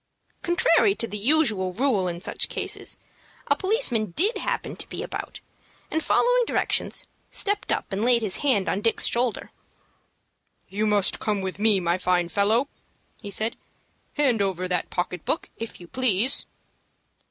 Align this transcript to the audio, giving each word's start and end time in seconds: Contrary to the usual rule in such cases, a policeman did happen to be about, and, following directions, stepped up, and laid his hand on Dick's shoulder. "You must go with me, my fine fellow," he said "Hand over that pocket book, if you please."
Contrary 0.41 0.95
to 0.95 1.05
the 1.07 1.15
usual 1.15 1.73
rule 1.73 2.07
in 2.07 2.19
such 2.19 2.49
cases, 2.49 2.97
a 3.49 3.55
policeman 3.55 4.09
did 4.17 4.35
happen 4.39 4.75
to 4.75 4.89
be 4.89 5.03
about, 5.03 5.39
and, 5.91 6.03
following 6.03 6.43
directions, 6.47 7.05
stepped 7.29 7.71
up, 7.71 7.93
and 7.93 8.03
laid 8.03 8.23
his 8.23 8.37
hand 8.37 8.67
on 8.67 8.81
Dick's 8.81 9.05
shoulder. 9.05 9.51
"You 10.67 10.87
must 10.87 11.19
go 11.19 11.39
with 11.39 11.59
me, 11.59 11.79
my 11.79 11.99
fine 11.99 12.29
fellow," 12.29 12.67
he 13.21 13.29
said 13.29 13.55
"Hand 14.15 14.41
over 14.41 14.67
that 14.67 14.89
pocket 14.89 15.23
book, 15.23 15.51
if 15.57 15.79
you 15.79 15.87
please." 15.87 16.47